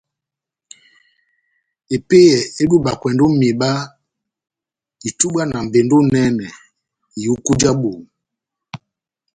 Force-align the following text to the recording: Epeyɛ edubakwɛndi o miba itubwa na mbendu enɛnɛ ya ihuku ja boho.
Epeyɛ 1.95 2.37
edubakwɛndi 2.61 3.21
o 3.27 3.31
miba 3.41 3.69
itubwa 5.09 5.43
na 5.47 5.57
mbendu 5.65 5.95
enɛnɛ 6.03 6.45
ya 6.49 6.55
ihuku 7.21 7.51
ja 7.61 7.71
boho. 7.81 8.01